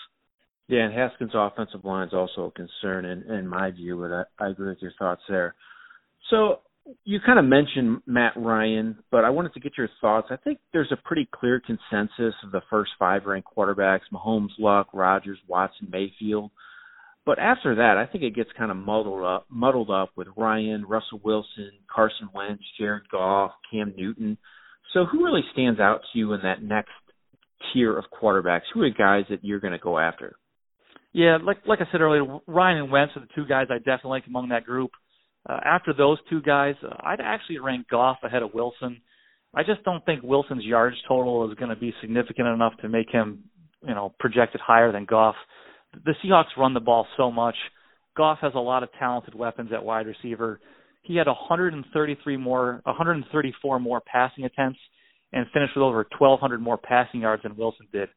Yeah, 0.69 0.81
and 0.81 0.95
Haskins' 0.95 1.33
offensive 1.35 1.85
line 1.85 2.09
is 2.09 2.15
also 2.15 2.45
a 2.45 2.51
concern 2.51 3.07
in, 3.07 3.23
in 3.33 3.47
my 3.47 3.71
view, 3.71 3.99
but 3.99 4.13
I, 4.13 4.47
I 4.47 4.51
agree 4.51 4.69
with 4.69 4.83
your 4.83 4.93
thoughts 4.99 5.23
there. 5.29 5.55
So 6.29 6.61
you 7.05 7.21
kind 7.25 7.39
of 7.39 7.45
mentioned 7.47 8.03
Matt 8.07 8.35
Ryan, 8.37 8.99
but 9.11 9.25
I 9.25 9.31
wanted 9.31 9.55
to 9.55 9.61
get 9.61 9.79
your 9.79 9.89
thoughts. 10.01 10.29
I 10.31 10.37
think 10.37 10.59
there's 10.73 10.93
a 10.93 11.09
pretty 11.09 11.29
clear 11.33 11.61
consensus 11.61 12.35
of 12.45 12.53
the 12.53 12.63
first 12.71 12.91
five 12.99 13.25
ranked 13.25 13.49
quarterbacks: 13.57 14.01
Mahomes, 14.13 14.51
Luck, 14.59 14.89
Rodgers, 14.93 15.39
Watson, 15.47 15.89
Mayfield. 15.91 16.51
But 17.25 17.39
after 17.39 17.75
that, 17.75 17.97
I 17.99 18.11
think 18.11 18.25
it 18.25 18.35
gets 18.35 18.51
kind 18.57 18.71
of 18.71 18.77
muddled 18.79 19.25
up, 19.25 19.47
muddled 19.51 19.91
up 19.91 20.11
with 20.17 20.29
Ryan, 20.37 20.87
Russell 20.87 21.21
Wilson, 21.23 21.73
Carson 21.95 22.29
Wentz, 22.35 22.63
Jared 22.79 23.09
Goff, 23.11 23.53
Cam 23.71 23.93
Newton. 23.97 24.39
So 24.95 25.05
who 25.05 25.25
really 25.25 25.43
stands 25.53 25.79
out 25.79 26.01
to 26.13 26.19
you 26.19 26.33
in 26.33 26.41
that 26.43 26.63
next 26.63 26.93
tier 27.73 27.99
of 27.99 28.07
quarterbacks? 28.11 28.63
Who 28.73 28.83
are 28.83 28.89
the 28.89 28.95
guys 28.97 29.25
that 29.29 29.45
you're 29.45 29.61
going 29.61 29.75
to 29.75 29.79
go 29.79 29.99
after? 29.99 30.37
Yeah, 31.13 31.39
like 31.43 31.59
like 31.67 31.81
I 31.81 31.91
said 31.91 32.01
earlier, 32.01 32.39
Ryan 32.47 32.79
and 32.79 32.91
Wentz 32.91 33.15
are 33.17 33.21
the 33.21 33.29
two 33.35 33.47
guys 33.47 33.67
I 33.71 33.79
definitely 33.79 34.11
like 34.11 34.27
among 34.27 34.51
that 34.51 34.65
group. 34.65 34.91
Uh, 35.49 35.59
after 35.65 35.95
those 35.95 36.19
two 36.29 36.43
guys, 36.43 36.75
uh, 36.83 36.95
I'd 37.01 37.21
actually 37.21 37.59
rank 37.59 37.89
Goff 37.89 38.19
ahead 38.23 38.43
of 38.43 38.53
Wilson. 38.53 39.01
I 39.55 39.63
just 39.63 39.83
don't 39.85 40.05
think 40.05 40.23
Wilson's 40.23 40.65
yards 40.65 40.97
total 41.09 41.51
is 41.51 41.57
going 41.57 41.71
to 41.71 41.77
be 41.77 41.95
significant 42.03 42.49
enough 42.49 42.75
to 42.83 42.89
make 42.89 43.09
him, 43.11 43.45
you 43.83 43.95
know, 43.95 44.15
projected 44.19 44.61
higher 44.61 44.93
than 44.93 45.07
Goff 45.07 45.37
the 45.93 46.15
Seahawks 46.25 46.57
run 46.57 46.75
the 46.75 46.81
ball 46.81 47.07
so 47.17 47.31
much. 47.31 47.57
Goff 48.17 48.39
has 48.41 48.53
a 48.55 48.61
lot 48.61 48.83
of 48.83 48.91
talented 48.99 49.35
weapons 49.35 49.71
at 49.73 49.85
wide 49.85 50.07
receiver. 50.07 50.61
He 51.03 51.17
had 51.17 51.27
133 51.27 52.37
more, 52.37 52.81
134 52.85 53.81
more 53.81 54.01
passing 54.01 54.45
attempts, 54.45 54.81
and 55.33 55.47
finished 55.53 55.73
with 55.77 55.83
over 55.83 56.07
1,200 56.19 56.61
more 56.61 56.79
passing 56.79 57.21
yards 57.21 57.43
than 57.43 57.57
Wilson 57.57 57.87
did. 57.93 58.09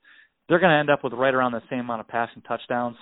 They're 0.47 0.59
going 0.59 0.71
to 0.71 0.79
end 0.79 0.89
up 0.89 1.03
with 1.03 1.13
right 1.13 1.33
around 1.33 1.53
the 1.53 1.61
same 1.69 1.79
amount 1.79 2.01
of 2.01 2.07
passing 2.07 2.41
touchdowns. 2.41 2.97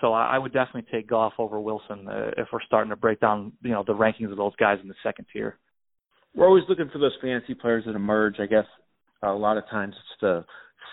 So 0.00 0.12
I 0.12 0.38
would 0.38 0.52
definitely 0.52 0.86
take 0.92 1.08
Goff 1.08 1.32
over 1.38 1.58
Wilson 1.58 2.06
uh, 2.08 2.30
if 2.36 2.48
we're 2.52 2.62
starting 2.62 2.90
to 2.90 2.96
break 2.96 3.20
down, 3.20 3.52
you 3.62 3.70
know, 3.70 3.82
the 3.84 3.94
rankings 3.94 4.30
of 4.30 4.36
those 4.36 4.54
guys 4.56 4.78
in 4.80 4.88
the 4.88 4.94
second 5.02 5.26
tier. 5.32 5.58
We're 6.36 6.46
always 6.46 6.62
looking 6.68 6.88
for 6.92 6.98
those 6.98 7.16
fancy 7.20 7.54
players 7.54 7.84
that 7.86 7.96
emerge. 7.96 8.36
I 8.38 8.46
guess 8.46 8.66
a 9.22 9.32
lot 9.32 9.56
of 9.56 9.64
times 9.68 9.94
it's 9.98 10.20
the 10.20 10.44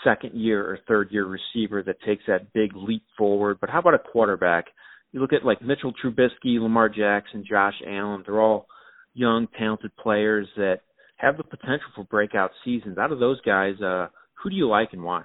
second 0.03 0.33
year 0.33 0.63
or 0.63 0.79
third 0.87 1.09
year 1.11 1.25
receiver 1.25 1.83
that 1.83 2.01
takes 2.01 2.23
that 2.27 2.51
big 2.53 2.75
leap 2.75 3.03
forward. 3.15 3.57
But 3.61 3.69
how 3.69 3.79
about 3.79 3.93
a 3.93 3.99
quarterback? 3.99 4.65
You 5.11 5.19
look 5.19 5.33
at 5.33 5.45
like 5.45 5.61
Mitchell 5.61 5.93
Trubisky, 6.03 6.59
Lamar 6.59 6.89
Jackson, 6.89 7.45
Josh 7.47 7.75
Allen. 7.87 8.23
They're 8.25 8.41
all 8.41 8.65
young, 9.13 9.47
talented 9.57 9.95
players 9.97 10.47
that 10.57 10.79
have 11.17 11.37
the 11.37 11.43
potential 11.43 11.87
for 11.95 12.03
breakout 12.05 12.51
seasons. 12.63 12.97
Out 12.97 13.11
of 13.11 13.19
those 13.19 13.39
guys, 13.41 13.79
uh, 13.81 14.07
who 14.41 14.49
do 14.49 14.55
you 14.55 14.67
like 14.67 14.89
and 14.93 15.03
why? 15.03 15.23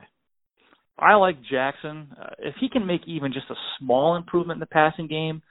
I 1.00 1.14
like 1.14 1.36
Jackson. 1.50 2.08
Uh, 2.20 2.30
if 2.38 2.54
he 2.60 2.68
can 2.68 2.86
make 2.86 3.00
even 3.06 3.32
just 3.32 3.50
a 3.50 3.54
small 3.78 4.16
improvement 4.16 4.58
in 4.58 4.60
the 4.60 4.66
passing 4.66 5.06
game, 5.06 5.42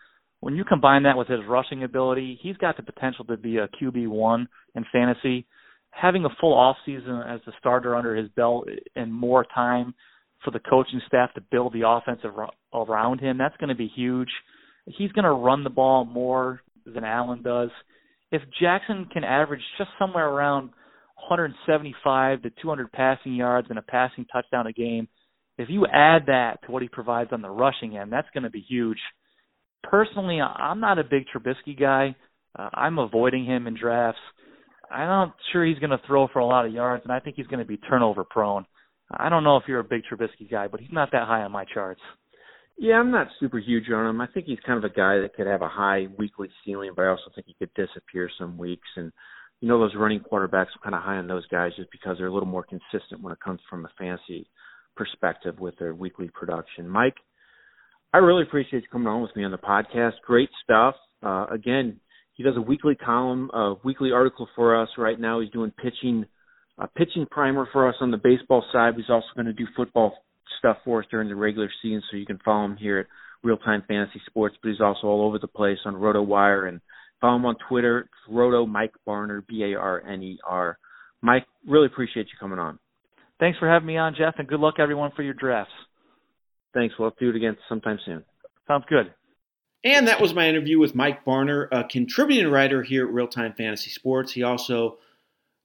when 0.41 0.55
you 0.55 0.63
combine 0.63 1.03
that 1.03 1.17
with 1.17 1.27
his 1.27 1.39
rushing 1.47 1.83
ability, 1.83 2.39
he's 2.41 2.55
got 2.57 2.77
the 2.77 2.83
potential 2.83 3.25
to 3.25 3.35
be 3.35 3.57
a 3.57 3.67
QB 3.81 4.07
one 4.07 4.47
in 4.75 4.85
fantasy 4.91 5.45
having 5.91 6.25
a 6.25 6.29
full 6.39 6.53
off 6.53 6.77
season 6.85 7.21
as 7.27 7.41
a 7.47 7.51
starter 7.59 7.95
under 7.95 8.15
his 8.15 8.29
belt 8.29 8.67
and 8.95 9.13
more 9.13 9.45
time 9.53 9.93
for 10.43 10.51
the 10.51 10.59
coaching 10.59 11.01
staff 11.07 11.33
to 11.33 11.41
build 11.51 11.73
the 11.73 11.87
offense 11.87 12.21
around 12.73 13.19
him, 13.19 13.37
that's 13.37 13.57
going 13.57 13.69
to 13.69 13.75
be 13.75 13.91
huge. 13.93 14.29
He's 14.85 15.11
going 15.11 15.25
to 15.25 15.31
run 15.31 15.63
the 15.63 15.69
ball 15.69 16.05
more 16.05 16.61
than 16.85 17.03
Allen 17.03 17.43
does. 17.43 17.69
If 18.31 18.41
Jackson 18.61 19.07
can 19.11 19.23
average 19.23 19.61
just 19.77 19.89
somewhere 19.99 20.27
around 20.27 20.69
175 21.27 22.43
to 22.43 22.49
200 22.61 22.91
passing 22.91 23.35
yards 23.35 23.67
and 23.69 23.77
a 23.77 23.81
passing 23.81 24.25
touchdown 24.31 24.67
a 24.67 24.71
game, 24.71 25.07
if 25.59 25.69
you 25.69 25.85
add 25.85 26.27
that 26.27 26.59
to 26.65 26.71
what 26.71 26.81
he 26.81 26.87
provides 26.87 27.31
on 27.33 27.41
the 27.41 27.49
rushing 27.49 27.97
end, 27.97 28.13
that's 28.13 28.29
going 28.33 28.45
to 28.45 28.49
be 28.49 28.65
huge. 28.67 28.97
Personally, 29.83 30.39
I'm 30.39 30.79
not 30.79 30.99
a 30.99 31.03
big 31.03 31.25
Trubisky 31.27 31.77
guy. 31.77 32.15
Uh, 32.57 32.69
I'm 32.73 32.97
avoiding 32.97 33.45
him 33.45 33.67
in 33.67 33.77
drafts. 33.77 34.21
I'm 34.89 35.07
not 35.07 35.35
sure 35.51 35.65
he's 35.65 35.77
going 35.79 35.91
to 35.91 35.99
throw 36.07 36.29
for 36.29 36.39
a 36.39 36.45
lot 36.45 36.65
of 36.65 36.71
yards, 36.71 37.03
and 37.03 37.11
I 37.11 37.19
think 37.19 37.35
he's 37.35 37.47
going 37.47 37.59
to 37.59 37.65
be 37.65 37.75
turnover 37.75 38.23
prone. 38.23 38.65
I 39.11 39.27
don't 39.27 39.43
know 39.43 39.57
if 39.57 39.63
you're 39.67 39.81
a 39.81 39.83
big 39.83 40.03
Trubisky 40.09 40.49
guy, 40.49 40.69
but 40.69 40.79
he's 40.79 40.93
not 40.93 41.11
that 41.11 41.27
high 41.27 41.41
on 41.41 41.51
my 41.51 41.65
charts. 41.65 42.01
Yeah, 42.77 42.95
I'm 42.95 43.11
not 43.11 43.27
super 43.41 43.59
huge 43.59 43.89
on 43.93 44.07
him. 44.07 44.21
I 44.21 44.27
think 44.27 44.45
he's 44.45 44.59
kind 44.65 44.77
of 44.77 44.89
a 44.89 44.95
guy 44.95 45.19
that 45.19 45.33
could 45.35 45.47
have 45.47 45.61
a 45.61 45.67
high 45.67 46.07
weekly 46.17 46.47
ceiling, 46.63 46.91
but 46.95 47.03
I 47.03 47.09
also 47.09 47.31
think 47.35 47.47
he 47.47 47.55
could 47.59 47.73
disappear 47.73 48.29
some 48.39 48.57
weeks. 48.57 48.87
And 48.95 49.11
you 49.59 49.67
know, 49.67 49.77
those 49.77 49.95
running 49.95 50.21
quarterbacks 50.21 50.67
are 50.67 50.83
kind 50.83 50.95
of 50.95 51.01
high 51.01 51.17
on 51.17 51.27
those 51.27 51.45
guys 51.47 51.73
just 51.75 51.91
because 51.91 52.17
they're 52.17 52.27
a 52.27 52.33
little 52.33 52.47
more 52.47 52.63
consistent 52.63 53.21
when 53.21 53.33
it 53.33 53.41
comes 53.41 53.59
from 53.69 53.83
a 53.83 53.89
fantasy 53.99 54.47
perspective 54.99 55.57
with 55.59 55.79
their 55.79 55.95
weekly 55.95 56.29
production. 56.31 56.87
Mike, 56.87 57.15
I 58.13 58.17
really 58.17 58.43
appreciate 58.43 58.83
you 58.83 58.89
coming 58.91 59.07
on 59.07 59.21
with 59.21 59.33
me 59.33 59.45
on 59.45 59.51
the 59.51 59.57
podcast. 59.57 60.11
Great 60.27 60.49
stuff. 60.61 60.95
Uh, 61.23 61.45
again, 61.49 62.01
he 62.33 62.43
does 62.43 62.57
a 62.57 62.61
weekly 62.61 62.95
column, 62.95 63.49
a 63.53 63.75
weekly 63.83 64.11
article 64.11 64.47
for 64.55 64.79
us. 64.81 64.89
Right 64.97 65.17
now, 65.17 65.39
he's 65.39 65.51
doing 65.51 65.71
pitching, 65.71 66.25
a 66.77 66.87
pitching 66.87 67.25
primer 67.31 67.65
for 67.71 67.87
us 67.87 67.95
on 68.01 68.11
the 68.11 68.17
baseball 68.17 68.63
side. 68.73 68.95
He's 68.97 69.09
also 69.09 69.27
going 69.35 69.45
to 69.45 69.53
do 69.53 69.65
football 69.75 70.13
stuff 70.59 70.77
for 70.83 70.99
us 70.99 71.07
during 71.09 71.29
the 71.29 71.35
regular 71.35 71.69
season, 71.81 72.03
so 72.11 72.17
you 72.17 72.25
can 72.25 72.39
follow 72.43 72.65
him 72.65 72.75
here 72.75 72.99
at 72.99 73.07
Real 73.41 73.57
Time 73.57 73.83
Fantasy 73.87 74.21
Sports. 74.27 74.57
But 74.61 74.69
he's 74.69 74.81
also 74.81 75.07
all 75.07 75.25
over 75.25 75.39
the 75.39 75.47
place 75.47 75.79
on 75.85 75.95
RotoWire 75.95 76.67
and 76.67 76.81
follow 77.21 77.37
him 77.37 77.45
on 77.45 77.55
Twitter. 77.69 77.99
It's 78.01 78.33
Roto 78.35 78.65
Mike 78.65 78.93
Barner, 79.07 79.45
B 79.47 79.63
A 79.63 79.79
R 79.79 80.05
N 80.05 80.21
E 80.23 80.39
R. 80.45 80.77
Mike, 81.21 81.45
really 81.65 81.87
appreciate 81.87 82.27
you 82.27 82.37
coming 82.39 82.59
on. 82.59 82.79
Thanks 83.39 83.57
for 83.57 83.69
having 83.69 83.87
me 83.87 83.97
on, 83.97 84.15
Jeff, 84.15 84.35
and 84.37 84.47
good 84.47 84.59
luck 84.59 84.75
everyone 84.79 85.11
for 85.15 85.23
your 85.23 85.33
drafts. 85.33 85.71
Thanks. 86.73 86.95
We'll 86.99 87.13
do 87.19 87.29
it 87.29 87.35
again 87.35 87.57
sometime 87.67 87.99
soon. 88.05 88.23
Sounds 88.67 88.85
good. 88.87 89.13
And 89.83 90.07
that 90.09 90.19
was 90.19 90.33
my 90.33 90.49
interview 90.49 90.77
with 90.77 90.93
Mike 90.93 91.23
Barner, 91.23 91.69
a 91.71 91.85
contributing 91.85 92.51
writer 92.51 92.83
here 92.83 93.07
at 93.07 93.13
Real 93.13 93.27
Time 93.27 93.53
Fantasy 93.53 93.89
Sports. 93.89 94.33
He 94.33 94.43
also 94.43 94.97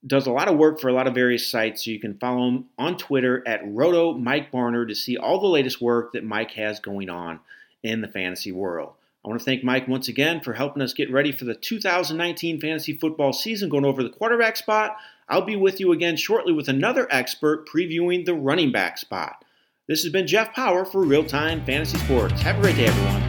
does 0.06 0.26
a 0.26 0.32
lot 0.32 0.48
of 0.48 0.56
work 0.56 0.80
for 0.80 0.88
a 0.88 0.92
lot 0.92 1.08
of 1.08 1.14
various 1.14 1.48
sites, 1.48 1.84
so 1.84 1.90
you 1.90 1.98
can 1.98 2.16
follow 2.18 2.46
him 2.46 2.66
on 2.78 2.96
Twitter 2.96 3.42
at 3.46 3.62
Roto 3.64 4.12
Mike 4.12 4.52
Barner 4.52 4.86
to 4.86 4.94
see 4.94 5.16
all 5.16 5.40
the 5.40 5.48
latest 5.48 5.80
work 5.80 6.12
that 6.12 6.22
Mike 6.22 6.52
has 6.52 6.78
going 6.78 7.10
on 7.10 7.40
in 7.82 8.02
the 8.02 8.08
fantasy 8.08 8.52
world. 8.52 8.92
I 9.24 9.28
want 9.28 9.40
to 9.40 9.44
thank 9.44 9.64
Mike 9.64 9.88
once 9.88 10.08
again 10.08 10.40
for 10.40 10.52
helping 10.52 10.82
us 10.82 10.92
get 10.92 11.10
ready 11.10 11.32
for 11.32 11.46
the 11.46 11.54
2019 11.54 12.60
fantasy 12.60 12.92
football 12.98 13.32
season, 13.32 13.70
going 13.70 13.86
over 13.86 14.02
the 14.02 14.10
quarterback 14.10 14.56
spot. 14.56 14.96
I'll 15.30 15.46
be 15.46 15.56
with 15.56 15.80
you 15.80 15.92
again 15.92 16.16
shortly 16.16 16.52
with 16.52 16.68
another 16.68 17.08
expert 17.10 17.66
previewing 17.66 18.26
the 18.26 18.34
running 18.34 18.70
back 18.70 18.98
spot. 18.98 19.42
This 19.88 20.02
has 20.02 20.12
been 20.12 20.26
Jeff 20.26 20.52
Power 20.52 20.84
for 20.84 21.02
Real 21.02 21.24
Time 21.24 21.64
Fantasy 21.64 21.96
Sports. 21.98 22.40
Have 22.42 22.58
a 22.58 22.60
great 22.60 22.76
day, 22.76 22.86
everyone. 22.86 23.23